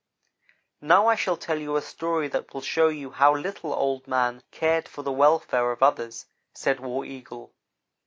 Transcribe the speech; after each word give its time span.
"Now 0.81 1.05
I 1.05 1.13
shall 1.13 1.37
tell 1.37 1.59
you 1.59 1.75
a 1.75 1.81
story 1.83 2.27
that 2.29 2.55
will 2.55 2.61
show 2.61 2.87
you 2.87 3.11
how 3.11 3.35
little 3.35 3.71
Old 3.71 4.07
man 4.07 4.41
cared 4.49 4.87
for 4.87 5.03
the 5.03 5.11
welfare 5.11 5.71
of 5.71 5.83
others," 5.83 6.25
said 6.55 6.79
War 6.79 7.05
Eagle. 7.05 7.53